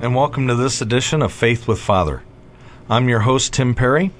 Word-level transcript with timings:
and 0.00 0.14
welcome 0.14 0.46
to 0.46 0.54
this 0.54 0.80
edition 0.80 1.22
of 1.22 1.32
Faith 1.32 1.66
with 1.66 1.80
Father. 1.80 2.22
I'm 2.88 3.08
your 3.08 3.20
host, 3.20 3.52
Tim 3.52 3.74
Perry, 3.74 4.12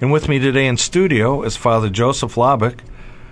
and 0.00 0.10
with 0.10 0.28
me 0.28 0.40
today 0.40 0.66
in 0.66 0.76
studio 0.76 1.42
is 1.42 1.56
Father 1.56 1.88
Joseph 1.88 2.34
Labick, 2.34 2.80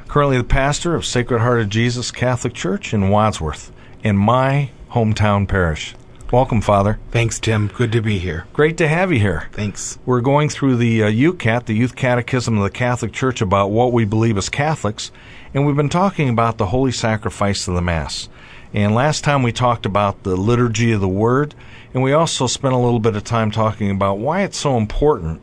currently 0.06 0.38
the 0.38 0.44
pastor 0.44 0.94
of 0.94 1.04
Sacred 1.04 1.40
Heart 1.40 1.60
of 1.62 1.68
Jesus 1.68 2.12
Catholic 2.12 2.54
Church 2.54 2.94
in 2.94 3.08
Wadsworth, 3.08 3.72
in 4.04 4.16
my 4.16 4.70
hometown 4.92 5.48
parish. 5.48 5.96
Welcome, 6.32 6.60
Father. 6.60 7.00
Thanks, 7.10 7.40
Tim. 7.40 7.66
Good 7.66 7.90
to 7.90 8.00
be 8.00 8.20
here. 8.20 8.46
Great 8.52 8.76
to 8.76 8.86
have 8.86 9.10
you 9.10 9.18
here. 9.18 9.48
Thanks. 9.52 9.98
We're 10.06 10.20
going 10.20 10.50
through 10.50 10.76
the 10.76 11.02
uh, 11.02 11.06
YOUCAT, 11.08 11.64
the 11.64 11.74
Youth 11.74 11.96
Catechism 11.96 12.56
of 12.56 12.62
the 12.62 12.70
Catholic 12.70 13.12
Church, 13.12 13.40
about 13.40 13.72
what 13.72 13.92
we 13.92 14.04
believe 14.04 14.38
as 14.38 14.48
Catholics, 14.48 15.10
and 15.52 15.66
we've 15.66 15.74
been 15.74 15.88
talking 15.88 16.28
about 16.28 16.58
the 16.58 16.66
holy 16.66 16.92
sacrifice 16.92 17.66
of 17.66 17.74
the 17.74 17.82
Mass. 17.82 18.28
And 18.72 18.94
last 18.94 19.24
time 19.24 19.42
we 19.42 19.50
talked 19.50 19.86
about 19.86 20.22
the 20.22 20.36
liturgy 20.36 20.92
of 20.92 21.00
the 21.00 21.08
Word, 21.08 21.54
and 21.94 22.02
we 22.02 22.12
also 22.12 22.46
spent 22.46 22.74
a 22.74 22.78
little 22.78 23.00
bit 23.00 23.16
of 23.16 23.24
time 23.24 23.50
talking 23.50 23.90
about 23.90 24.18
why 24.18 24.42
it's 24.42 24.58
so 24.58 24.76
important 24.76 25.40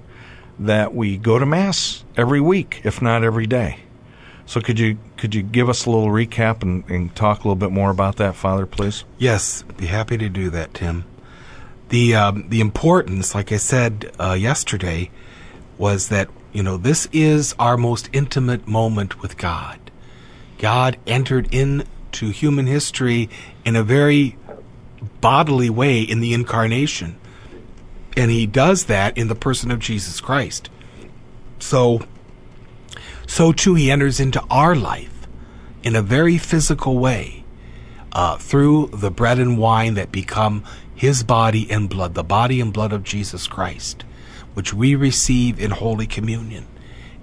that 0.60 0.94
we 0.94 1.18
go 1.18 1.40
to 1.40 1.46
Mass 1.46 2.04
every 2.16 2.40
week, 2.40 2.82
if 2.84 3.02
not 3.02 3.24
every 3.24 3.48
day. 3.48 3.80
So 4.46 4.62
could 4.62 4.80
you 4.80 4.98
could 5.18 5.34
you 5.34 5.42
give 5.42 5.70
us 5.70 5.86
a 5.86 5.90
little 5.90 6.10
recap 6.10 6.62
and, 6.62 6.88
and 6.90 7.16
talk 7.16 7.40
a 7.40 7.48
little 7.48 7.56
bit 7.56 7.72
more 7.72 7.90
about 7.90 8.18
that, 8.18 8.36
Father, 8.36 8.66
please? 8.66 9.04
Yes, 9.18 9.64
be 9.78 9.88
happy 9.88 10.18
to 10.18 10.30
do 10.30 10.50
that, 10.52 10.74
Tim. 10.74 11.06
The 11.90 12.16
um, 12.16 12.50
the 12.50 12.62
importance, 12.62 13.34
like 13.34 13.52
I 13.52 13.58
said 13.58 14.12
uh, 14.20 14.34
yesterday, 14.34 15.10
was 15.78 16.10
that 16.10 16.30
you 16.54 16.62
know 16.62 16.78
this 16.78 17.08
is 17.12 17.56
our 17.58 17.76
most 17.76 18.08
intimate 18.14 18.68
moment 18.68 19.22
with 19.22 19.38
God. 19.38 19.80
God 20.60 20.98
entered 21.08 21.54
into 21.54 22.30
human 22.30 22.68
history 22.68 23.30
in 23.66 23.76
a 23.76 23.84
very 23.84 24.38
bodily 25.22 25.70
way 25.70 26.02
in 26.02 26.20
the 26.20 26.34
incarnation, 26.34 27.18
and 28.16 28.32
He 28.32 28.46
does 28.46 28.86
that 28.86 29.18
in 29.18 29.28
the 29.28 29.36
person 29.36 29.72
of 29.72 29.80
Jesus 29.80 30.22
Christ. 30.22 30.70
So 31.60 32.02
so 33.28 33.52
too 33.52 33.76
he 33.76 33.92
enters 33.92 34.20
into 34.20 34.44
our 34.50 34.76
life 34.76 35.28
in 35.84 35.96
a 35.96 36.02
very 36.02 36.38
physical 36.38 36.98
way 36.98 37.44
uh, 38.12 38.38
through 38.38 38.88
the 38.94 39.12
bread 39.12 39.40
and 39.40 39.58
wine 39.58 39.96
that 39.96 40.12
become 40.12 40.64
his 40.94 41.24
body 41.24 41.70
and 41.70 41.90
blood, 41.90 42.14
the 42.14 42.24
body 42.24 42.62
and 42.62 42.72
blood 42.72 42.94
of 42.94 43.04
Jesus 43.04 43.48
Christ, 43.48 44.06
which 44.54 44.74
we 44.74 44.96
receive 44.96 45.60
in 45.60 45.72
Holy 45.72 46.08
Communion. 46.08 46.66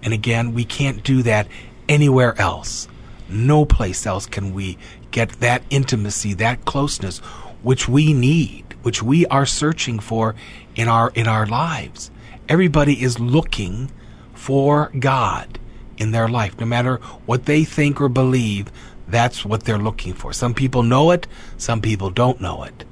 And 0.03 0.13
again, 0.13 0.53
we 0.53 0.65
can't 0.65 1.03
do 1.03 1.23
that 1.23 1.47
anywhere 1.89 2.39
else. 2.39 2.89
No 3.29 3.65
place 3.65 4.05
else 4.05 4.27
can 4.27 4.53
we 4.53 4.77
get 5.11 5.31
that 5.41 5.63
intimacy, 5.71 6.35
that 6.35 6.65
closeness, 6.65 7.19
which 7.63 7.89
we 7.89 8.13
need, 8.13 8.65
which 8.83 9.03
we 9.03 9.27
are 9.27 9.47
searching 9.47 9.99
for 9.99 10.35
in 10.75 10.89
our 10.89 11.11
in 11.15 11.27
our 11.27 11.47
lives. 11.47 12.11
Everybody 12.49 13.03
is 13.03 13.19
looking 13.19 13.91
for 14.35 14.91
God 14.99 15.59
in 15.97 16.11
their 16.11 16.29
life. 16.29 16.59
No 16.59 16.67
matter 16.67 16.97
what 17.27 17.47
they 17.47 17.65
think 17.65 18.01
or 18.01 18.09
believe, 18.09 18.73
that's 19.07 19.45
what 19.45 19.65
they're 19.65 19.79
looking 19.79 20.15
for. 20.15 20.33
Some 20.33 20.55
people 20.55 20.83
know 20.83 21.11
it, 21.11 21.27
some 21.57 21.81
people 21.81 22.11
don't 22.11 22.41
know 22.41 22.65
it. 22.65 22.85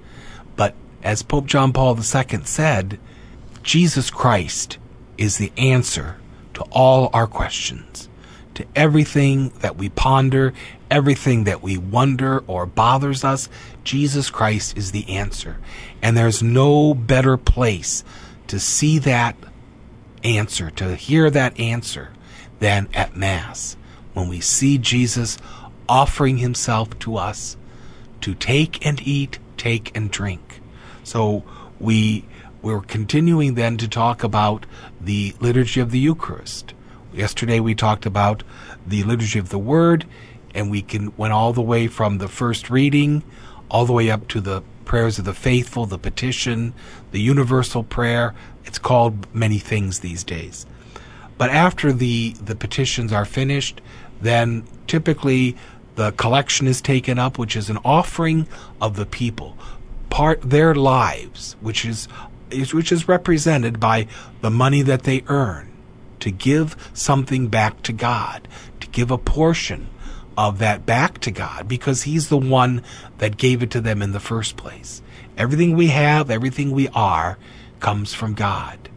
But 0.54 0.74
as 1.02 1.22
Pope 1.22 1.46
John 1.46 1.72
Paul 1.72 1.96
II 1.96 2.44
said, 2.44 2.98
Jesus 3.62 4.10
Christ 4.10 4.78
is 5.18 5.38
the 5.38 5.52
answer 5.56 6.16
to 6.54 6.62
all 6.70 7.10
our 7.12 7.26
questions, 7.26 8.08
to 8.60 8.66
everything 8.76 9.48
that 9.60 9.76
we 9.76 9.88
ponder, 9.88 10.52
everything 10.90 11.44
that 11.44 11.62
we 11.62 11.78
wonder 11.78 12.44
or 12.46 12.66
bothers 12.66 13.24
us. 13.24 13.48
Jesus 13.84 14.30
Christ 14.30 14.76
is 14.76 14.92
the 14.92 15.08
answer. 15.08 15.58
And 16.02 16.16
there's 16.16 16.42
no 16.42 16.94
better 16.94 17.36
place 17.36 18.04
to 18.48 18.60
see 18.60 18.98
that 18.98 19.36
answer, 20.22 20.70
to 20.72 20.94
hear 20.94 21.30
that 21.30 21.58
answer, 21.58 22.10
than 22.58 22.88
at 22.92 23.16
Mass, 23.16 23.76
when 24.12 24.28
we 24.28 24.40
see 24.40 24.76
Jesus 24.76 25.38
offering 25.88 26.36
himself 26.36 26.98
to 27.00 27.16
us 27.16 27.56
to 28.20 28.34
take 28.34 28.84
and 28.84 29.00
eat, 29.06 29.38
take 29.56 29.96
and 29.96 30.10
drink. 30.10 30.60
So 31.02 31.42
we 31.78 32.26
we're 32.62 32.82
continuing 32.82 33.54
then 33.54 33.78
to 33.78 33.88
talk 33.88 34.22
about 34.22 34.66
the 35.00 35.34
liturgy 35.40 35.80
of 35.80 35.90
the 35.90 35.98
Eucharist. 35.98 36.74
Yesterday 37.12 37.60
we 37.60 37.74
talked 37.74 38.06
about 38.06 38.42
the 38.86 39.02
liturgy 39.02 39.38
of 39.38 39.48
the 39.48 39.58
Word, 39.58 40.06
and 40.54 40.70
we 40.70 40.82
can 40.82 41.12
went 41.16 41.32
all 41.32 41.52
the 41.52 41.62
way 41.62 41.86
from 41.86 42.18
the 42.18 42.28
first 42.28 42.70
reading 42.70 43.22
all 43.70 43.86
the 43.86 43.92
way 43.92 44.10
up 44.10 44.28
to 44.28 44.40
the 44.40 44.62
prayers 44.84 45.18
of 45.18 45.24
the 45.24 45.34
faithful, 45.34 45.86
the 45.86 45.98
petition, 45.98 46.74
the 47.12 47.20
universal 47.20 47.84
prayer. 47.84 48.34
It's 48.64 48.78
called 48.78 49.32
many 49.34 49.58
things 49.58 50.00
these 50.00 50.24
days. 50.24 50.66
But 51.38 51.50
after 51.50 51.92
the, 51.92 52.32
the 52.44 52.56
petitions 52.56 53.12
are 53.12 53.24
finished, 53.24 53.80
then 54.20 54.64
typically 54.86 55.56
the 55.94 56.12
collection 56.12 56.66
is 56.66 56.82
taken 56.82 57.18
up, 57.18 57.38
which 57.38 57.56
is 57.56 57.70
an 57.70 57.78
offering 57.84 58.46
of 58.80 58.96
the 58.96 59.06
people, 59.06 59.56
part 60.10 60.42
their 60.42 60.74
lives, 60.74 61.56
which 61.60 61.84
is, 61.84 62.06
which 62.72 62.92
is 62.92 63.08
represented 63.08 63.78
by 63.80 64.06
the 64.40 64.50
money 64.50 64.82
that 64.82 65.04
they 65.04 65.22
earn, 65.28 65.69
to 66.20 66.30
give 66.30 66.90
something 66.94 67.48
back 67.48 67.82
to 67.82 67.92
God, 67.92 68.46
to 68.80 68.88
give 68.88 69.10
a 69.10 69.18
portion 69.18 69.88
of 70.36 70.58
that 70.58 70.86
back 70.86 71.18
to 71.20 71.30
God, 71.30 71.68
because 71.68 72.04
He's 72.04 72.28
the 72.28 72.38
one 72.38 72.82
that 73.18 73.36
gave 73.36 73.62
it 73.62 73.70
to 73.72 73.80
them 73.80 74.00
in 74.00 74.12
the 74.12 74.20
first 74.20 74.56
place. 74.56 75.02
Everything 75.36 75.76
we 75.76 75.88
have, 75.88 76.30
everything 76.30 76.70
we 76.70 76.88
are, 76.88 77.38
comes 77.80 78.14
from 78.14 78.34
God. 78.34 78.88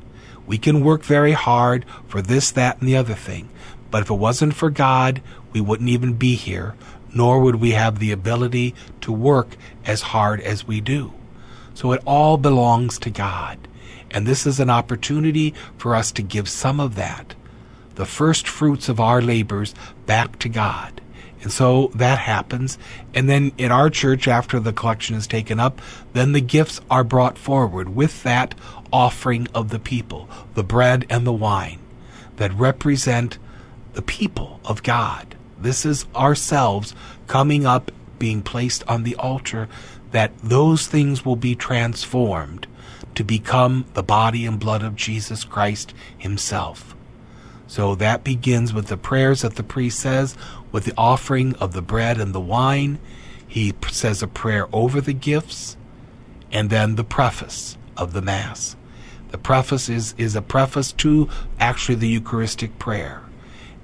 We 0.46 0.58
can 0.58 0.84
work 0.84 1.04
very 1.04 1.32
hard 1.32 1.86
for 2.08 2.22
this, 2.22 2.52
that, 2.52 2.80
and 2.80 2.88
the 2.88 2.98
other 2.98 3.14
thing. 3.14 3.50
But 3.90 4.02
if 4.02 4.10
it 4.10 4.16
wasn't 4.16 4.56
for 4.56 4.70
God, 4.70 5.22
we 5.54 5.62
wouldn't 5.62 5.90
even 5.90 6.14
be 6.14 6.36
here, 6.36 6.76
nor 7.14 7.40
would 7.40 7.56
we 7.56 7.72
have 7.72 8.00
the 8.00 8.12
ability 8.12 8.76
to 9.02 9.12
work 9.12 9.56
as 9.86 10.02
hard 10.02 10.42
as 10.42 10.68
we 10.68 10.82
do. 10.82 11.14
So 11.74 11.92
it 11.92 12.02
all 12.06 12.38
belongs 12.38 13.00
to 13.00 13.10
God. 13.10 13.58
And 14.14 14.28
this 14.28 14.46
is 14.46 14.60
an 14.60 14.70
opportunity 14.70 15.54
for 15.78 15.96
us 15.96 16.12
to 16.14 16.22
give 16.22 16.48
some 16.48 16.80
of 16.80 16.96
that, 16.96 17.36
the 17.96 18.06
first 18.06 18.48
fruits 18.48 18.88
of 18.88 19.00
our 19.00 19.22
labors, 19.22 19.74
back 20.06 20.40
to 20.40 20.50
God. 20.50 21.02
And 21.42 21.52
so 21.52 21.92
that 21.96 22.20
happens. 22.20 22.78
And 23.14 23.28
then 23.28 23.52
in 23.58 23.72
our 23.72 23.90
church, 23.90 24.28
after 24.28 24.60
the 24.60 24.72
collection 24.72 25.16
is 25.18 25.28
taken 25.28 25.60
up, 25.60 25.82
then 26.14 26.32
the 26.32 26.42
gifts 26.42 26.80
are 26.90 27.04
brought 27.04 27.38
forward 27.38 27.96
with 27.96 28.24
that 28.24 28.56
offering 28.94 29.48
of 29.54 29.70
the 29.70 29.80
people, 29.80 30.30
the 30.54 30.64
bread 30.64 31.06
and 31.10 31.28
the 31.28 31.34
wine 31.34 31.80
that 32.38 32.54
represent 32.54 33.38
the 33.94 34.02
people 34.02 34.62
of 34.64 34.84
God. 34.84 35.36
This 35.60 35.86
is 35.86 36.06
ourselves 36.16 36.96
coming 37.28 37.66
up, 37.66 37.92
being 38.20 38.42
placed 38.42 38.84
on 38.88 39.04
the 39.04 39.16
altar, 39.16 39.68
that 40.12 40.32
those 40.42 40.88
things 40.88 41.26
will 41.26 41.36
be 41.36 41.56
transformed 41.56 42.68
to 43.16 43.24
become 43.24 43.86
the 43.94 44.04
body 44.04 44.46
and 44.46 44.60
blood 44.60 44.84
of 44.84 44.96
Jesus 44.96 45.44
Christ 45.44 45.94
Himself. 46.18 46.96
So 47.68 47.96
that 47.96 48.24
begins 48.24 48.74
with 48.74 48.88
the 48.88 48.98
prayers 48.98 49.42
that 49.42 49.56
the 49.56 49.64
priest 49.64 50.00
says, 50.00 50.36
with 50.72 50.86
the 50.86 50.94
offering 50.98 51.56
of 51.56 51.74
the 51.74 51.82
bread 51.82 52.20
and 52.20 52.34
the 52.34 52.40
wine. 52.40 53.00
He 53.48 53.74
says 53.90 54.22
a 54.22 54.28
prayer 54.28 54.68
over 54.74 55.02
the 55.02 55.14
gifts, 55.14 55.78
and 56.52 56.70
then 56.70 56.96
the 56.96 57.04
preface 57.04 57.78
of 57.98 58.14
the 58.14 58.22
Mass. 58.22 58.76
The 59.32 59.38
preface 59.38 59.90
is, 59.90 60.14
is 60.18 60.36
a 60.36 60.42
preface 60.42 60.92
to 60.94 61.30
actually 61.60 61.96
the 61.96 62.08
Eucharistic 62.08 62.78
prayer. 62.78 63.24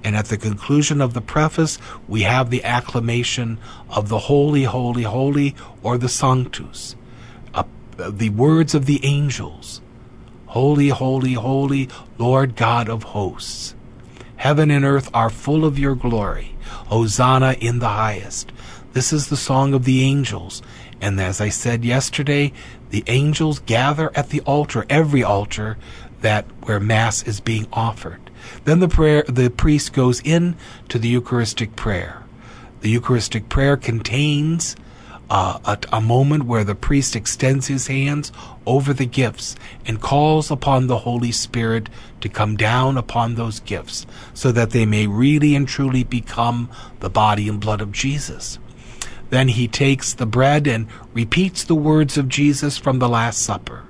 And 0.04 0.16
at 0.16 0.26
the 0.26 0.38
conclusion 0.38 1.02
of 1.02 1.14
the 1.14 1.22
preface, 1.22 1.78
we 2.08 2.22
have 2.22 2.50
the 2.50 2.64
acclamation 2.64 3.58
of 3.90 4.10
the 4.10 4.20
Holy, 4.20 4.64
Holy, 4.64 5.04
Holy, 5.04 5.56
or 5.84 5.98
the 5.98 6.08
Sanctus, 6.08 6.96
the 8.08 8.30
words 8.30 8.74
of 8.74 8.86
the 8.86 9.04
angels. 9.06 9.82
Holy, 10.48 10.90
holy, 10.90 11.34
holy, 11.34 11.90
Lord 12.18 12.56
God 12.56 12.90
of 12.90 13.04
hosts. 13.04 13.76
Heaven 14.38 14.72
and 14.72 14.86
earth 14.86 15.10
are 15.14 15.30
full 15.30 15.66
of 15.66 15.78
your 15.78 15.96
glory. 15.96 16.56
Hosanna 16.88 17.56
in 17.60 17.80
the 17.80 17.90
highest. 17.90 18.52
This 18.94 19.12
is 19.12 19.28
the 19.28 19.38
song 19.38 19.74
of 19.74 19.84
the 19.84 20.02
angels, 20.04 20.62
And 21.02 21.20
as 21.20 21.40
I 21.40 21.50
said 21.50 21.86
yesterday, 21.86 22.52
the 22.90 23.04
angels 23.08 23.60
gather 23.60 24.12
at 24.16 24.30
the 24.30 24.42
altar, 24.42 24.86
every 24.90 25.24
altar 25.24 25.78
that 26.22 26.46
where 26.64 26.80
mass 26.80 27.24
is 27.24 27.40
being 27.40 27.68
offered. 27.72 28.30
Then 28.66 28.80
the 28.80 28.88
prayer 28.88 29.24
the 29.28 29.50
priest 29.50 29.94
goes 29.94 30.22
in 30.22 30.56
to 30.90 31.00
the 31.00 31.08
Eucharistic 31.10 31.76
prayer. 31.76 32.24
The 32.82 32.90
Eucharistic 32.90 33.50
prayer 33.50 33.78
contains 33.78 34.76
uh, 35.30 35.60
a, 35.66 35.98
a 35.98 36.02
moment 36.02 36.44
where 36.46 36.64
the 36.64 36.76
priest 36.76 37.16
extends 37.16 37.68
his 37.68 37.88
hands 37.88 38.32
over 38.66 38.94
the 38.94 39.06
gifts 39.06 39.56
and 39.86 40.02
calls 40.02 40.50
upon 40.50 40.88
the 40.88 41.00
Holy 41.00 41.32
Spirit 41.32 41.90
to 42.22 42.30
come 42.30 42.58
down 42.58 42.98
upon 42.98 43.36
those 43.36 43.60
gifts 43.60 44.06
so 44.34 44.52
that 44.52 44.72
they 44.72 44.86
may 44.86 45.08
really 45.08 45.56
and 45.56 45.68
truly 45.68 46.04
become 46.04 46.70
the 47.00 47.10
body 47.10 47.48
and 47.48 47.60
blood 47.60 47.82
of 47.82 47.92
Jesus. 47.92 48.60
Then 49.30 49.50
he 49.50 49.68
takes 49.68 50.14
the 50.14 50.26
bread 50.26 50.66
and 50.66 50.88
repeats 51.14 51.64
the 51.64 51.76
words 51.76 52.18
of 52.18 52.28
Jesus 52.28 52.78
from 52.78 53.00
the 53.00 53.10
Last 53.10 53.42
Supper 53.42 53.84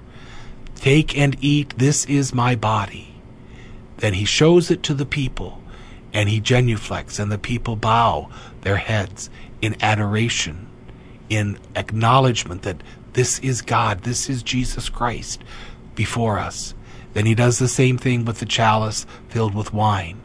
Take 0.76 1.18
and 1.18 1.36
eat, 1.42 1.78
this 1.78 2.06
is 2.06 2.34
my 2.34 2.56
body. 2.56 3.16
Then 3.98 4.14
he 4.14 4.24
shows 4.24 4.72
it 4.72 4.82
to 4.84 4.94
the 4.94 5.06
people 5.06 5.62
and 6.14 6.30
he 6.30 6.42
genuflects, 6.42 7.20
and 7.20 7.32
the 7.32 7.38
people 7.38 7.76
bow 7.76 8.30
their 8.62 8.78
heads 8.78 9.30
in 9.62 9.76
adoration 9.82 10.69
in 11.30 11.58
acknowledgement 11.76 12.64
that 12.64 12.82
this 13.14 13.40
is 13.40 13.62
God, 13.62 14.02
this 14.02 14.30
is 14.30 14.44
Jesus 14.44 14.90
Christ 14.90 15.44
before 15.96 16.40
us. 16.40 16.74
Then 17.14 17.26
he 17.26 17.36
does 17.36 17.60
the 17.60 17.68
same 17.68 17.98
thing 17.98 18.26
with 18.26 18.40
the 18.40 18.46
chalice 18.46 19.06
filled 19.30 19.56
with 19.56 19.74
wine. 19.74 20.22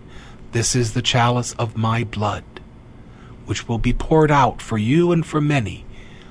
This 0.53 0.75
is 0.75 0.95
the 0.95 1.03
chalice 1.03 1.53
of 1.55 1.77
my 1.77 2.05
blood, 2.05 2.45
which 3.47 3.69
will 3.69 3.79
be 3.79 3.93
poured 3.93 4.31
out 4.31 4.61
for 4.61 4.79
you 4.79 5.13
and 5.13 5.25
for 5.25 5.41
many 5.41 5.85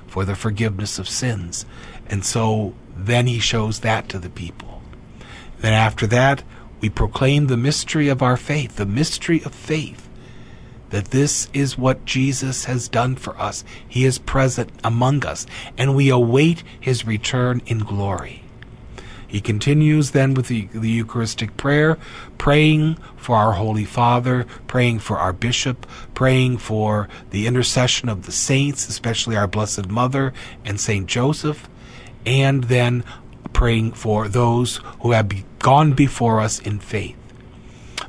for 0.07 0.25
the 0.25 0.35
forgiveness 0.35 0.99
of 0.99 1.09
sins. 1.09 1.65
And 2.05 2.23
so 2.23 2.75
then 2.95 3.27
he 3.27 3.39
shows 3.39 3.79
that 3.79 4.09
to 4.09 4.19
the 4.19 4.29
people. 4.29 4.81
Then 5.59 5.73
after 5.73 6.05
that, 6.07 6.43
we 6.81 6.89
proclaim 6.89 7.47
the 7.47 7.57
mystery 7.57 8.09
of 8.09 8.21
our 8.21 8.37
faith, 8.37 8.75
the 8.75 8.85
mystery 8.85 9.43
of 9.43 9.55
faith 9.55 10.07
that 10.93 11.05
this 11.05 11.49
is 11.53 11.75
what 11.75 12.05
Jesus 12.05 12.65
has 12.65 12.87
done 12.87 13.15
for 13.15 13.35
us. 13.41 13.63
He 13.89 14.05
is 14.05 14.19
present 14.19 14.69
among 14.83 15.25
us, 15.25 15.47
and 15.75 15.95
we 15.95 16.09
await 16.09 16.61
his 16.79 17.03
return 17.03 17.63
in 17.65 17.79
glory. 17.79 18.43
He 19.27 19.41
continues 19.41 20.11
then 20.11 20.35
with 20.35 20.49
the, 20.49 20.67
the, 20.71 20.87
Eucharistic 20.87 21.57
prayer, 21.57 21.97
praying 22.37 22.99
for 23.17 23.35
our 23.35 23.53
Holy 23.53 23.85
Father, 23.85 24.45
praying 24.67 24.99
for 24.99 25.17
our 25.17 25.33
Bishop, 25.33 25.87
praying 26.13 26.59
for 26.59 27.09
the 27.31 27.47
intercession 27.47 28.07
of 28.07 28.27
the 28.27 28.31
saints, 28.31 28.87
especially 28.87 29.35
our 29.35 29.47
Blessed 29.47 29.89
Mother 29.89 30.31
and 30.63 30.79
Saint 30.79 31.07
Joseph, 31.07 31.67
and 32.23 32.65
then 32.65 33.03
praying 33.51 33.93
for 33.93 34.27
those 34.27 34.79
who 35.01 35.09
have 35.09 35.31
gone 35.57 35.93
before 35.93 36.39
us 36.39 36.59
in 36.59 36.77
faith. 36.77 37.17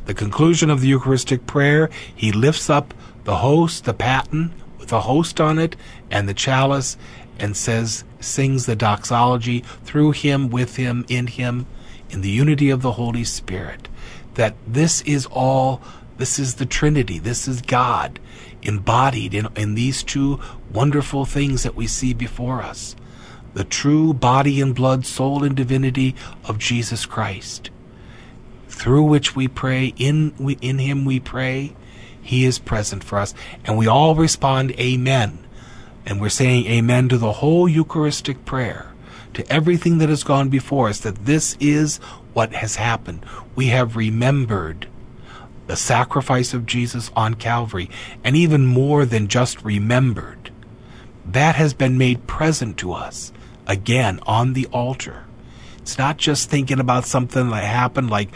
The 0.06 0.14
conclusion 0.14 0.68
of 0.68 0.82
the 0.82 0.88
Eucharistic 0.88 1.46
prayer, 1.46 1.88
he 2.14 2.30
lifts 2.30 2.68
up 2.68 2.92
the 3.24 3.36
host, 3.36 3.84
the 3.84 3.94
paten, 3.94 4.52
with 4.78 4.92
a 4.92 5.00
host 5.00 5.40
on 5.40 5.58
it, 5.58 5.76
and 6.10 6.28
the 6.28 6.34
chalice, 6.34 6.98
and 7.38 7.56
says, 7.56 8.04
sings 8.20 8.66
the 8.66 8.76
doxology 8.76 9.60
through 9.82 10.12
him, 10.12 10.50
with 10.50 10.76
him, 10.76 11.06
in 11.08 11.26
him, 11.26 11.66
in 12.10 12.20
the 12.20 12.28
unity 12.30 12.68
of 12.68 12.82
the 12.82 12.92
Holy 12.92 13.24
Spirit. 13.24 13.88
That 14.34 14.54
this 14.66 15.00
is 15.02 15.26
all, 15.26 15.80
this 16.18 16.38
is 16.38 16.56
the 16.56 16.66
Trinity, 16.66 17.18
this 17.18 17.48
is 17.48 17.62
God 17.62 18.20
embodied 18.62 19.34
in, 19.34 19.48
in 19.56 19.74
these 19.74 20.02
two 20.02 20.40
wonderful 20.72 21.24
things 21.24 21.62
that 21.62 21.74
we 21.74 21.86
see 21.86 22.12
before 22.12 22.62
us. 22.62 22.94
The 23.54 23.64
true 23.64 24.12
body 24.12 24.60
and 24.60 24.74
blood, 24.74 25.06
soul 25.06 25.44
and 25.44 25.54
divinity 25.54 26.14
of 26.44 26.58
Jesus 26.58 27.06
Christ 27.06 27.70
through 28.74 29.04
which 29.04 29.34
we 29.34 29.48
pray, 29.48 29.94
in, 29.96 30.34
we, 30.38 30.58
in 30.60 30.78
Him 30.78 31.04
we 31.04 31.20
pray, 31.20 31.74
He 32.20 32.44
is 32.44 32.58
present 32.58 33.02
for 33.04 33.18
us. 33.18 33.34
And 33.64 33.78
we 33.78 33.86
all 33.86 34.14
respond, 34.14 34.72
Amen. 34.72 35.38
And 36.04 36.20
we're 36.20 36.28
saying 36.28 36.66
Amen 36.66 37.08
to 37.08 37.16
the 37.16 37.32
whole 37.32 37.68
Eucharistic 37.68 38.44
prayer, 38.44 38.92
to 39.32 39.50
everything 39.50 39.98
that 39.98 40.08
has 40.08 40.24
gone 40.24 40.48
before 40.48 40.88
us, 40.88 41.00
that 41.00 41.24
this 41.24 41.56
is 41.60 41.96
what 42.34 42.52
has 42.52 42.76
happened. 42.76 43.24
We 43.54 43.68
have 43.68 43.96
remembered 43.96 44.88
the 45.66 45.76
sacrifice 45.76 46.52
of 46.52 46.66
Jesus 46.66 47.10
on 47.16 47.34
Calvary, 47.34 47.88
and 48.22 48.36
even 48.36 48.66
more 48.66 49.06
than 49.06 49.28
just 49.28 49.64
remembered. 49.64 50.50
That 51.24 51.54
has 51.54 51.72
been 51.72 51.96
made 51.96 52.26
present 52.26 52.76
to 52.78 52.92
us 52.92 53.32
again 53.66 54.20
on 54.26 54.52
the 54.52 54.66
altar. 54.66 55.24
It's 55.78 55.96
not 55.96 56.18
just 56.18 56.50
thinking 56.50 56.80
about 56.80 57.06
something 57.06 57.50
that 57.50 57.64
happened 57.64 58.10
like 58.10 58.30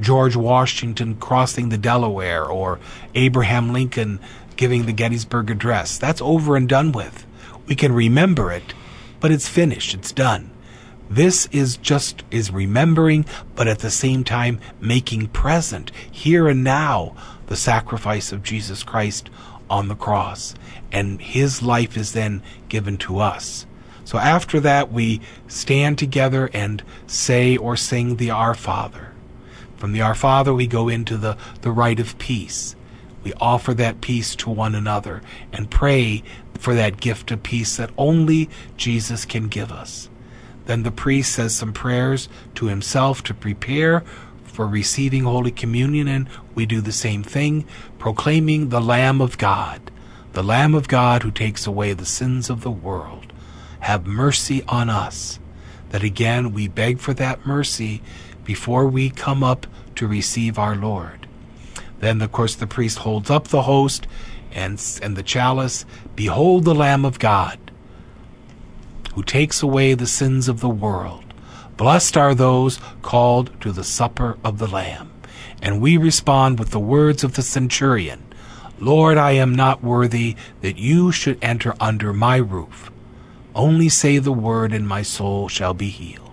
George 0.00 0.36
Washington 0.36 1.16
crossing 1.16 1.68
the 1.68 1.78
Delaware 1.78 2.44
or 2.44 2.78
Abraham 3.14 3.72
Lincoln 3.72 4.20
giving 4.56 4.86
the 4.86 4.92
Gettysburg 4.92 5.50
Address. 5.50 5.98
That's 5.98 6.20
over 6.20 6.56
and 6.56 6.68
done 6.68 6.92
with. 6.92 7.26
We 7.66 7.74
can 7.74 7.92
remember 7.92 8.52
it, 8.52 8.74
but 9.20 9.30
it's 9.30 9.48
finished. 9.48 9.94
It's 9.94 10.12
done. 10.12 10.50
This 11.10 11.46
is 11.46 11.76
just 11.78 12.22
is 12.30 12.50
remembering, 12.50 13.24
but 13.54 13.66
at 13.66 13.78
the 13.78 13.90
same 13.90 14.24
time 14.24 14.60
making 14.80 15.28
present 15.28 15.90
here 16.10 16.48
and 16.48 16.62
now 16.62 17.16
the 17.46 17.56
sacrifice 17.56 18.30
of 18.30 18.42
Jesus 18.42 18.82
Christ 18.82 19.30
on 19.70 19.88
the 19.88 19.94
cross. 19.94 20.54
And 20.92 21.20
his 21.20 21.62
life 21.62 21.96
is 21.96 22.12
then 22.12 22.42
given 22.68 22.98
to 22.98 23.20
us. 23.20 23.66
So 24.04 24.18
after 24.18 24.60
that, 24.60 24.92
we 24.92 25.20
stand 25.46 25.98
together 25.98 26.50
and 26.52 26.82
say 27.06 27.56
or 27.56 27.76
sing 27.76 28.16
the 28.16 28.30
Our 28.30 28.54
Father. 28.54 29.12
From 29.78 29.92
the 29.92 30.00
Our 30.00 30.16
Father, 30.16 30.52
we 30.52 30.66
go 30.66 30.88
into 30.88 31.16
the, 31.16 31.38
the 31.62 31.70
rite 31.70 32.00
of 32.00 32.18
peace. 32.18 32.74
We 33.22 33.32
offer 33.34 33.72
that 33.74 34.00
peace 34.00 34.34
to 34.36 34.50
one 34.50 34.74
another 34.74 35.22
and 35.52 35.70
pray 35.70 36.24
for 36.54 36.74
that 36.74 37.00
gift 37.00 37.30
of 37.30 37.44
peace 37.44 37.76
that 37.76 37.90
only 37.96 38.50
Jesus 38.76 39.24
can 39.24 39.46
give 39.46 39.70
us. 39.70 40.10
Then 40.66 40.82
the 40.82 40.90
priest 40.90 41.32
says 41.32 41.54
some 41.54 41.72
prayers 41.72 42.28
to 42.56 42.66
himself 42.66 43.22
to 43.24 43.34
prepare 43.34 44.00
for 44.42 44.66
receiving 44.66 45.22
Holy 45.22 45.52
Communion, 45.52 46.08
and 46.08 46.28
we 46.56 46.66
do 46.66 46.80
the 46.80 46.90
same 46.90 47.22
thing, 47.22 47.64
proclaiming 47.98 48.70
the 48.70 48.80
Lamb 48.80 49.20
of 49.20 49.38
God, 49.38 49.92
the 50.32 50.42
Lamb 50.42 50.74
of 50.74 50.88
God 50.88 51.22
who 51.22 51.30
takes 51.30 51.68
away 51.68 51.92
the 51.92 52.04
sins 52.04 52.50
of 52.50 52.62
the 52.62 52.70
world. 52.70 53.32
Have 53.80 54.08
mercy 54.08 54.64
on 54.66 54.90
us. 54.90 55.38
That 55.90 56.02
again 56.02 56.52
we 56.52 56.66
beg 56.66 56.98
for 56.98 57.14
that 57.14 57.46
mercy 57.46 58.02
before 58.48 58.86
we 58.86 59.10
come 59.10 59.44
up 59.44 59.66
to 59.94 60.08
receive 60.08 60.58
our 60.58 60.74
Lord. 60.74 61.26
Then, 62.00 62.22
of 62.22 62.32
course, 62.32 62.54
the 62.54 62.66
priest 62.66 63.00
holds 63.00 63.28
up 63.28 63.48
the 63.48 63.64
host 63.64 64.06
and, 64.52 64.82
and 65.02 65.16
the 65.16 65.22
chalice. 65.22 65.84
Behold 66.16 66.64
the 66.64 66.74
Lamb 66.74 67.04
of 67.04 67.18
God, 67.18 67.58
who 69.14 69.22
takes 69.22 69.62
away 69.62 69.92
the 69.92 70.06
sins 70.06 70.48
of 70.48 70.60
the 70.60 70.68
world. 70.70 71.24
Blessed 71.76 72.16
are 72.16 72.34
those 72.34 72.80
called 73.02 73.50
to 73.60 73.70
the 73.70 73.84
supper 73.84 74.38
of 74.42 74.56
the 74.56 74.66
Lamb. 74.66 75.12
And 75.60 75.82
we 75.82 75.98
respond 75.98 76.58
with 76.58 76.70
the 76.70 76.80
words 76.80 77.22
of 77.22 77.34
the 77.34 77.42
centurion 77.42 78.24
Lord, 78.80 79.18
I 79.18 79.32
am 79.32 79.54
not 79.54 79.84
worthy 79.84 80.36
that 80.62 80.78
you 80.78 81.12
should 81.12 81.38
enter 81.42 81.74
under 81.80 82.14
my 82.14 82.36
roof. 82.36 82.90
Only 83.54 83.90
say 83.90 84.16
the 84.16 84.32
word, 84.32 84.72
and 84.72 84.88
my 84.88 85.02
soul 85.02 85.48
shall 85.48 85.74
be 85.74 85.90
healed. 85.90 86.27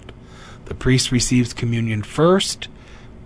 The 0.66 0.76
priest 0.76 1.12
receives 1.12 1.54
communion 1.54 2.04
first, 2.04 2.68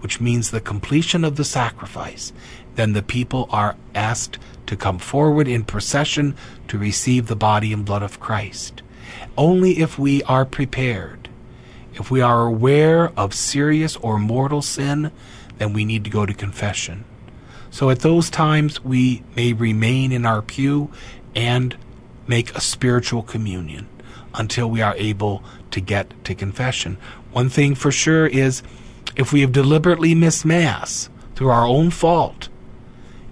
which 0.02 0.22
means 0.22 0.52
the 0.52 0.62
completion 0.62 1.24
of 1.24 1.36
the 1.36 1.44
sacrifice. 1.44 2.32
Then 2.76 2.94
the 2.94 3.02
people 3.02 3.48
are 3.52 3.76
asked 3.96 4.38
to 4.68 4.76
come 4.76 5.00
forward 5.00 5.48
in 5.48 5.64
procession 5.64 6.36
to 6.68 6.78
receive 6.78 7.28
the 7.28 7.36
body 7.36 7.74
and 7.74 7.86
blood 7.86 8.04
of 8.04 8.20
Christ. 8.20 8.82
Only 9.38 9.80
if 9.80 9.98
we 9.98 10.22
are 10.24 10.46
prepared, 10.46 11.30
if 11.94 12.12
we 12.12 12.22
are 12.22 12.46
aware 12.46 13.12
of 13.18 13.34
serious 13.34 13.96
or 13.98 14.20
mortal 14.20 14.62
sin, 14.62 15.12
then 15.58 15.74
we 15.74 15.86
need 15.86 16.04
to 16.04 16.10
go 16.10 16.26
to 16.26 16.34
confession. 16.34 17.04
So 17.72 17.90
at 17.90 18.00
those 18.00 18.30
times, 18.30 18.84
we 18.84 19.24
may 19.36 19.54
remain 19.54 20.12
in 20.12 20.26
our 20.26 20.42
pew 20.42 20.92
and 21.36 21.76
make 22.28 22.56
a 22.56 22.62
spiritual 22.62 23.24
communion 23.24 23.88
until 24.34 24.70
we 24.70 24.82
are 24.82 24.96
able 24.98 25.44
to 25.72 25.82
get 25.82 26.14
to 26.26 26.36
confession. 26.36 26.98
One 27.32 27.50
thing 27.50 27.76
for 27.76 27.92
sure 27.92 28.28
is 28.28 28.64
if 29.16 29.34
we 29.34 29.42
have 29.42 29.52
deliberately 29.52 30.16
missed 30.16 30.46
Mass 30.46 31.10
through 31.36 31.50
our 31.50 31.66
own 31.66 31.90
fault, 31.90 32.50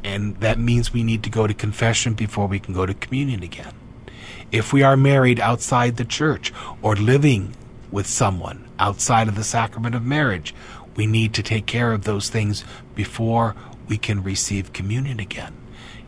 and 0.03 0.37
that 0.37 0.59
means 0.59 0.93
we 0.93 1.03
need 1.03 1.23
to 1.23 1.29
go 1.29 1.47
to 1.47 1.53
confession 1.53 2.13
before 2.13 2.47
we 2.47 2.59
can 2.59 2.73
go 2.73 2.85
to 2.85 2.93
communion 2.93 3.43
again. 3.43 3.73
If 4.51 4.71
we 4.71 4.81
are 4.83 4.95
married 4.95 5.39
outside 5.39 5.97
the 5.97 6.05
church 6.05 6.53
or 6.81 6.95
living 6.95 7.53
with 7.91 8.07
someone 8.07 8.67
outside 8.79 9.27
of 9.27 9.35
the 9.35 9.43
sacrament 9.43 9.95
of 9.95 10.03
marriage, 10.03 10.53
we 10.95 11.05
need 11.05 11.33
to 11.33 11.43
take 11.43 11.65
care 11.65 11.91
of 11.91 12.03
those 12.03 12.29
things 12.29 12.63
before 12.95 13.55
we 13.87 13.97
can 13.97 14.23
receive 14.23 14.73
communion 14.73 15.19
again. 15.19 15.53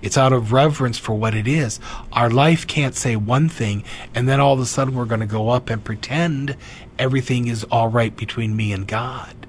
It's 0.01 0.17
out 0.17 0.33
of 0.33 0.53
reverence 0.53 0.97
for 0.97 1.13
what 1.13 1.35
it 1.35 1.47
is. 1.47 1.79
Our 2.13 2.29
life 2.29 2.65
can't 2.65 2.95
say 2.95 3.15
one 3.15 3.49
thing 3.49 3.83
and 4.15 4.27
then 4.27 4.39
all 4.39 4.53
of 4.53 4.59
a 4.59 4.65
sudden 4.65 4.95
we're 4.95 5.05
going 5.05 5.19
to 5.19 5.25
go 5.25 5.49
up 5.49 5.69
and 5.69 5.83
pretend 5.83 6.55
everything 6.97 7.47
is 7.47 7.63
all 7.65 7.89
right 7.89 8.15
between 8.15 8.55
me 8.55 8.71
and 8.71 8.87
God. 8.87 9.47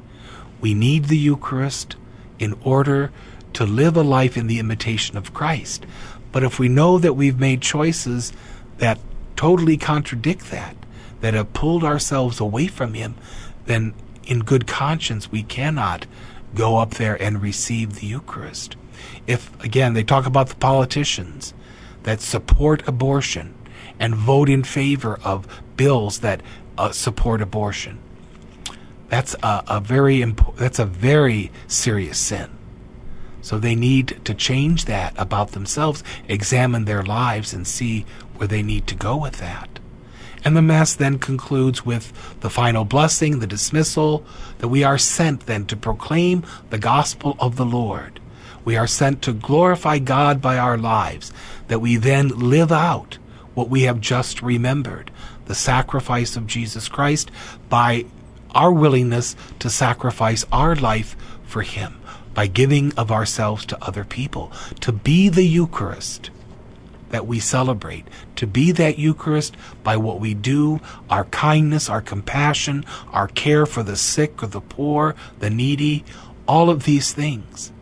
We 0.61 0.75
need 0.75 1.07
the 1.07 1.17
Eucharist 1.17 1.97
in 2.39 2.55
order 2.65 3.13
to 3.55 3.65
live 3.65 3.97
a 3.97 4.03
life 4.03 4.37
in 4.37 4.47
the 4.47 4.59
imitation 4.59 5.17
of 5.17 5.35
Christ. 5.35 5.87
But 6.33 6.45
if 6.45 6.59
we 6.59 6.69
know 6.69 6.99
that 6.99 7.15
we've 7.15 7.39
made 7.39 7.61
choices 7.61 8.33
that 8.79 8.99
totally 9.37 9.77
contradict 9.77 10.51
that, 10.51 10.77
that 11.21 11.35
have 11.35 11.53
pulled 11.53 11.85
ourselves 11.85 12.41
away 12.41 12.67
from 12.67 12.95
Him, 12.95 13.15
then 13.67 13.95
in 14.25 14.41
good 14.41 14.67
conscience 14.67 15.31
we 15.31 15.43
cannot 15.43 16.07
go 16.55 16.79
up 16.79 16.95
there 16.95 17.21
and 17.21 17.43
receive 17.43 17.97
the 17.97 18.07
Eucharist. 18.07 18.77
If, 19.27 19.59
again, 19.63 19.95
they 19.95 20.05
talk 20.05 20.27
about 20.27 20.49
the 20.49 20.57
politicians 20.57 21.55
that 22.03 22.21
support 22.21 22.87
abortion 22.89 23.55
and 23.99 24.15
vote 24.15 24.49
in 24.49 24.65
favor 24.65 25.19
of 25.23 25.47
bills 25.77 26.21
that 26.21 26.43
uh, 26.79 26.93
support 26.93 27.43
abortion, 27.43 27.99
that's 29.09 29.35
a, 29.43 29.65
a 29.67 29.81
very 29.81 30.19
impo- 30.19 30.57
that's 30.57 30.79
a 30.79 30.87
very 30.87 31.51
serious 31.67 32.19
sin. 32.19 32.51
So 33.43 33.59
they 33.59 33.75
need 33.75 34.21
to 34.25 34.35
change 34.35 34.85
that 34.85 35.15
about 35.17 35.53
themselves, 35.53 36.05
examine 36.29 36.85
their 36.85 37.03
lives, 37.03 37.53
and 37.53 37.67
see 37.67 38.05
where 38.37 38.47
they 38.47 38.63
need 38.63 38.87
to 38.89 38.95
go 38.95 39.17
with 39.17 39.39
that. 39.39 39.79
And 40.45 40.57
the 40.57 40.63
Mass 40.63 40.95
then 40.95 41.19
concludes 41.19 41.85
with 41.85 42.41
the 42.41 42.51
final 42.51 42.85
blessing, 42.85 43.41
the 43.41 43.47
dismissal, 43.47 44.25
that 44.59 44.69
we 44.69 44.85
are 44.85 44.99
sent 44.99 45.47
then 45.47 45.67
to 45.67 45.77
proclaim 45.77 46.45
the 46.71 46.79
gospel 46.79 47.37
of 47.39 47.57
the 47.57 47.67
Lord. 47.67 48.20
We 48.71 48.77
are 48.77 48.87
sent 48.87 49.21
to 49.23 49.33
glorify 49.33 49.99
God 49.99 50.41
by 50.41 50.57
our 50.57 50.79
lives, 50.79 51.33
that 51.67 51.81
we 51.81 51.97
then 51.97 52.29
live 52.29 52.71
out 52.71 53.19
what 53.53 53.69
we 53.69 53.83
have 53.83 54.01
just 54.01 54.43
remembered 54.43 55.11
the 55.47 55.57
sacrifice 55.57 56.37
of 56.37 56.47
Jesus 56.47 56.89
Christ 56.89 57.33
by 57.69 58.07
our 58.53 58.71
willingness 58.71 59.35
to 59.59 59.69
sacrifice 59.69 60.47
our 60.53 60.77
life 60.77 61.17
for 61.43 61.63
Him, 61.63 62.01
by 62.33 62.47
giving 62.47 62.93
of 62.93 63.11
ourselves 63.11 63.67
to 63.67 63.85
other 63.85 64.05
people, 64.05 64.53
to 64.79 64.93
be 64.93 65.29
the 65.29 65.43
Eucharist 65.43 66.31
that 67.09 67.27
we 67.27 67.41
celebrate, 67.41 68.07
to 68.37 68.47
be 68.47 68.71
that 68.71 69.01
Eucharist 69.01 69.57
by 69.83 69.97
what 69.97 70.21
we 70.21 70.33
do, 70.33 70.79
our 71.11 71.25
kindness, 71.25 71.89
our 71.89 72.01
compassion, 72.01 72.85
our 73.11 73.27
care 73.27 73.67
for 73.67 73.83
the 73.83 73.97
sick 73.97 74.45
or 74.45 74.47
the 74.47 74.61
poor, 74.61 75.17
the 75.41 75.51
needy, 75.51 76.05
all 76.47 76.71
of 76.71 76.85
these 76.85 77.13
things 77.13 77.73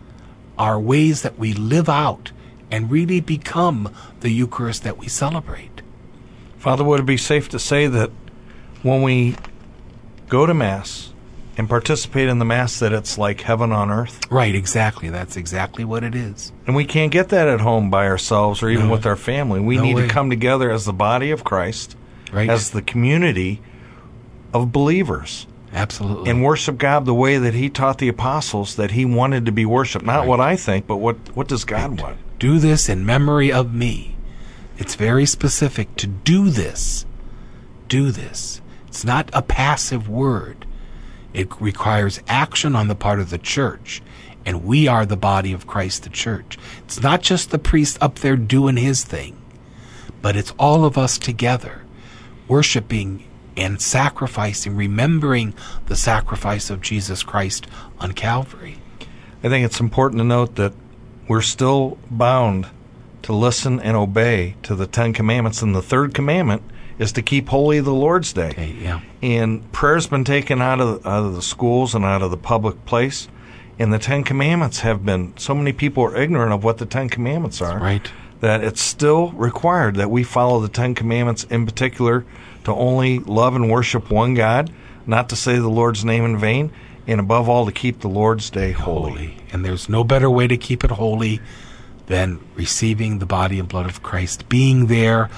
are 0.58 0.78
ways 0.80 1.22
that 1.22 1.38
we 1.38 1.52
live 1.52 1.88
out 1.88 2.32
and 2.70 2.90
really 2.90 3.20
become 3.20 3.92
the 4.20 4.30
Eucharist 4.30 4.82
that 4.84 4.98
we 4.98 5.08
celebrate. 5.08 5.82
Father, 6.58 6.84
would 6.84 7.00
it 7.00 7.06
be 7.06 7.16
safe 7.16 7.48
to 7.50 7.58
say 7.58 7.86
that 7.86 8.10
when 8.82 9.02
we 9.02 9.36
go 10.28 10.44
to 10.46 10.54
Mass, 10.54 11.12
and 11.56 11.68
participate 11.68 12.28
in 12.28 12.38
the 12.38 12.44
Mass 12.44 12.78
that 12.78 12.92
it's 12.92 13.18
like 13.18 13.40
heaven 13.40 13.72
on 13.72 13.90
earth. 13.90 14.20
Right, 14.30 14.54
exactly. 14.54 15.10
That's 15.10 15.36
exactly 15.36 15.84
what 15.84 16.04
it 16.04 16.14
is. 16.14 16.52
And 16.68 16.76
we 16.76 16.84
can't 16.84 17.10
get 17.10 17.30
that 17.30 17.48
at 17.48 17.60
home 17.60 17.90
by 17.90 18.06
ourselves 18.06 18.62
or 18.62 18.70
even 18.70 18.86
No. 18.86 18.92
with 18.92 19.04
our 19.04 19.16
family. 19.16 19.58
We 19.58 19.76
No 19.76 19.82
need 19.82 19.96
way. 19.96 20.02
to 20.02 20.08
come 20.08 20.30
together 20.30 20.70
as 20.70 20.84
the 20.84 20.92
body 20.92 21.32
of 21.32 21.42
Christ, 21.42 21.96
Right. 22.32 22.48
as 22.48 22.70
the 22.70 22.80
community 22.80 23.60
of 24.54 24.70
believers, 24.70 25.48
Absolutely. 25.72 26.30
and 26.30 26.42
worship 26.42 26.78
God 26.78 27.04
the 27.04 27.14
way 27.14 27.38
that 27.38 27.54
He 27.54 27.68
taught 27.68 27.98
the 27.98 28.08
apostles 28.08 28.76
that 28.76 28.92
He 28.92 29.04
wanted 29.04 29.46
to 29.46 29.52
be 29.52 29.64
worshipped. 29.66 30.04
Not 30.04 30.20
Right. 30.20 30.28
what 30.28 30.40
I 30.40 30.56
think, 30.56 30.86
but 30.86 30.96
what, 30.96 31.16
what 31.36 31.48
does 31.48 31.64
God 31.64 32.00
want? 32.00 32.16
do 32.38 32.58
this 32.60 32.88
in 32.88 33.04
memory 33.04 33.52
of 33.52 33.74
me. 33.74 34.16
It's 34.78 34.94
very 34.94 35.26
specific 35.26 35.96
to 35.96 36.06
do 36.06 36.50
this. 36.50 37.04
Do 37.88 38.12
this. 38.12 38.60
It's 38.86 39.04
not 39.04 39.28
a 39.32 39.42
passive 39.42 40.08
word. 40.08 40.64
It 41.34 41.48
requires 41.60 42.20
action 42.28 42.76
on 42.76 42.86
the 42.88 42.94
part 42.94 43.18
of 43.18 43.30
the 43.30 43.38
church. 43.38 44.00
And 44.46 44.64
we 44.64 44.86
are 44.86 45.04
the 45.04 45.16
body 45.16 45.52
of 45.52 45.66
Christ, 45.66 46.04
the 46.04 46.10
church. 46.10 46.56
It's 46.84 47.02
not 47.02 47.22
just 47.22 47.50
the 47.50 47.58
priest 47.58 47.98
up 48.00 48.20
there 48.20 48.36
doing 48.36 48.76
his 48.76 49.02
thing, 49.04 49.36
but 50.22 50.36
it's 50.36 50.54
all 50.58 50.84
of 50.84 50.96
us 50.96 51.18
together, 51.18 51.82
worshiping 52.46 53.24
and 53.58 53.82
sacrificing, 53.82 54.76
remembering 54.76 55.52
the 55.86 55.96
sacrifice 55.96 56.70
of 56.70 56.80
Jesus 56.80 57.22
Christ 57.22 57.66
on 57.98 58.12
Calvary. 58.12 58.78
I 59.42 59.48
think 59.48 59.64
it's 59.64 59.80
important 59.80 60.20
to 60.20 60.24
note 60.24 60.54
that 60.54 60.72
we're 61.26 61.42
still 61.42 61.98
bound 62.10 62.68
to 63.22 63.32
listen 63.32 63.80
and 63.80 63.96
obey 63.96 64.54
to 64.62 64.74
the 64.74 64.86
Ten 64.86 65.12
Commandments, 65.12 65.60
and 65.60 65.74
the 65.74 65.82
third 65.82 66.14
commandment 66.14 66.62
is 66.98 67.12
to 67.12 67.22
keep 67.22 67.48
holy 67.48 67.80
the 67.80 67.92
Lord's 67.92 68.32
Day. 68.32 68.76
Yeah. 68.80 69.00
And 69.22 69.70
prayer's 69.72 70.06
been 70.06 70.24
taken 70.24 70.62
out 70.62 70.80
of 70.80 71.06
out 71.06 71.24
of 71.24 71.34
the 71.34 71.42
schools 71.42 71.94
and 71.94 72.04
out 72.04 72.22
of 72.22 72.30
the 72.30 72.36
public 72.36 72.84
place, 72.86 73.28
and 73.78 73.92
the 73.92 73.98
Ten 73.98 74.24
Commandments 74.24 74.80
have 74.80 75.04
been. 75.04 75.36
So 75.36 75.54
many 75.54 75.72
people 75.72 76.04
are 76.04 76.16
ignorant 76.16 76.52
of 76.52 76.64
what 76.64 76.78
the 76.78 76.86
Ten 76.86 77.08
Commandments 77.08 77.60
are. 77.60 77.78
Right. 77.78 78.10
That 78.40 78.62
it's 78.62 78.80
still 78.80 79.32
required 79.32 79.96
that 79.96 80.10
we 80.10 80.22
follow 80.22 80.60
the 80.60 80.68
Ten 80.68 80.94
Commandments, 80.94 81.44
in 81.44 81.66
particular, 81.66 82.24
to 82.68 82.74
only 82.74 83.18
love 83.20 83.56
and 83.56 83.70
worship 83.70 84.10
one 84.10 84.34
God, 84.34 84.70
not 85.06 85.30
to 85.30 85.36
say 85.36 85.58
the 85.58 85.68
Lord's 85.68 86.04
name 86.04 86.24
in 86.24 86.38
vain, 86.38 86.70
and 87.06 87.18
above 87.18 87.48
all 87.48 87.64
to 87.64 87.72
keep 87.72 88.00
the 88.00 88.08
Lord's 88.08 88.50
Day 88.50 88.72
holy. 88.72 89.10
holy. 89.10 89.36
And 89.52 89.64
there's 89.64 89.88
no 89.88 90.04
better 90.04 90.28
way 90.28 90.46
to 90.46 90.56
keep 90.58 90.84
it 90.84 90.90
holy 90.90 91.40
than 92.06 92.38
receiving 92.54 93.18
the 93.18 93.26
body 93.26 93.58
and 93.58 93.68
blood 93.68 93.86
of 93.86 94.02
Christ, 94.02 94.48
being 94.50 94.86
there 94.86 95.30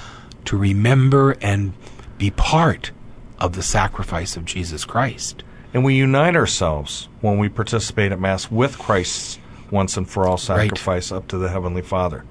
to 0.45 0.57
remember 0.57 1.37
and 1.41 1.73
be 2.17 2.31
part 2.31 2.91
of 3.39 3.53
the 3.53 3.63
sacrifice 3.63 4.35
of 4.35 4.43
Jesus 4.43 4.83
Christ. 4.83 5.43
And 5.73 5.85
we 5.85 5.95
unite 5.95 6.35
ourselves 6.35 7.07
when 7.21 7.37
we 7.37 7.47
participate 7.47 8.11
at 8.11 8.19
Mass 8.19 8.51
with 8.51 8.77
Christ's 8.77 9.39
once 9.71 9.95
and 9.95 10.09
for 10.09 10.27
all 10.27 10.37
sacrifice 10.37 11.13
up 11.13 11.29
to 11.29 11.37
the 11.37 11.47
Heavenly 11.47 11.81
Father. 11.81 12.25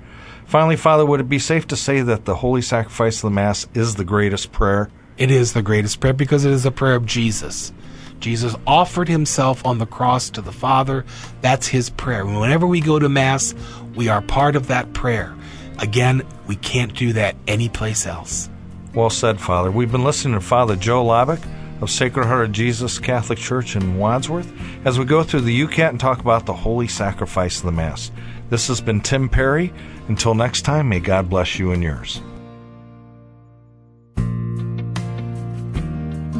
Finally, 0.50 0.74
Father, 0.74 1.06
would 1.06 1.20
it 1.20 1.28
be 1.28 1.38
safe 1.38 1.64
to 1.68 1.76
say 1.76 2.00
that 2.00 2.24
the 2.24 2.34
holy 2.34 2.60
sacrifice 2.60 3.18
of 3.18 3.22
the 3.22 3.30
Mass 3.30 3.68
is 3.72 3.94
the 3.94 4.04
greatest 4.04 4.50
prayer? 4.50 4.90
It 5.16 5.30
is 5.30 5.52
the 5.52 5.62
greatest 5.62 6.00
prayer 6.00 6.12
because 6.12 6.44
it 6.44 6.50
is 6.50 6.66
a 6.66 6.72
prayer 6.72 6.96
of 6.96 7.06
Jesus. 7.06 7.72
Jesus 8.18 8.56
offered 8.66 9.08
himself 9.08 9.64
on 9.64 9.78
the 9.78 9.86
cross 9.86 10.28
to 10.30 10.40
the 10.40 10.50
Father. 10.50 11.04
That's 11.40 11.68
his 11.68 11.88
prayer. 11.90 12.26
Whenever 12.26 12.66
we 12.66 12.80
go 12.80 12.98
to 12.98 13.08
Mass, 13.08 13.54
we 13.94 14.08
are 14.08 14.20
part 14.20 14.56
of 14.56 14.66
that 14.66 14.92
prayer. 14.92 15.36
Again, 15.78 16.22
we 16.48 16.56
can't 16.56 16.96
do 16.96 17.12
that 17.12 17.36
anyplace 17.46 18.04
else. 18.04 18.50
Well 18.92 19.08
said, 19.08 19.40
Father. 19.40 19.70
We've 19.70 19.92
been 19.92 20.02
listening 20.02 20.34
to 20.34 20.40
Father 20.40 20.74
Joe 20.74 21.04
Labick 21.04 21.46
of 21.80 21.90
Sacred 21.90 22.26
Heart 22.26 22.46
of 22.46 22.52
Jesus 22.52 22.98
Catholic 22.98 23.38
Church 23.38 23.76
in 23.76 23.98
Wadsworth 23.98 24.52
as 24.84 24.98
we 24.98 25.04
go 25.04 25.22
through 25.22 25.42
the 25.42 25.56
YOUCAT 25.60 25.90
and 25.90 26.00
talk 26.00 26.18
about 26.18 26.44
the 26.44 26.54
holy 26.54 26.88
sacrifice 26.88 27.58
of 27.58 27.66
the 27.66 27.72
Mass. 27.72 28.10
This 28.50 28.66
has 28.66 28.80
been 28.80 29.00
Tim 29.00 29.28
Perry. 29.28 29.72
Until 30.08 30.34
next 30.34 30.62
time, 30.62 30.88
may 30.88 31.00
God 31.00 31.30
bless 31.30 31.58
you 31.58 31.72
and 31.72 31.82
yours. 31.82 32.20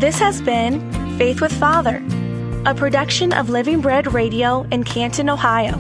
This 0.01 0.19
has 0.19 0.43
been 0.43 0.91
Faith 1.19 1.41
with 1.41 1.53
Father, 1.53 2.03
a 2.67 2.75
production 2.75 3.33
of 3.33 3.49
Living 3.49 3.81
Bread 3.81 4.13
Radio 4.13 4.63
in 4.73 4.83
Canton, 4.83 5.31
Ohio. 5.31 5.79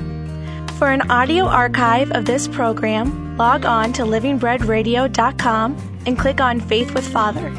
For 0.78 0.88
an 0.88 1.10
audio 1.10 1.46
archive 1.46 2.12
of 2.12 2.26
this 2.26 2.46
program, 2.46 3.36
log 3.36 3.64
on 3.64 3.92
to 3.94 4.02
livingbreadradio.com 4.02 6.02
and 6.06 6.18
click 6.18 6.40
on 6.40 6.60
Faith 6.60 6.94
with 6.94 7.08
Father. 7.08 7.52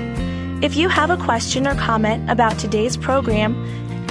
If 0.62 0.78
you 0.78 0.90
have 0.90 1.10
a 1.10 1.18
question 1.18 1.68
or 1.68 1.76
comment 1.76 2.30
about 2.30 2.60
today's 2.60 2.96
program, 2.96 3.56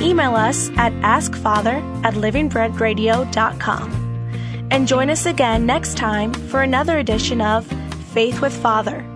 email 0.01 0.35
us 0.35 0.69
at 0.71 0.93
askfather 0.95 1.81
at 2.05 2.15
livingbreadradio.com. 2.15 4.00
And 4.71 4.87
join 4.87 5.11
us 5.11 5.27
again 5.27 5.67
next 5.67 5.97
time 5.97 6.33
for 6.33 6.63
another 6.63 6.99
edition 6.99 7.41
of 7.41 7.67
Faith 8.13 8.41
with 8.41 8.57
Father. 8.57 9.10